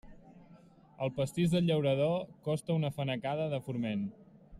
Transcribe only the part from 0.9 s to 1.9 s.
El pastís del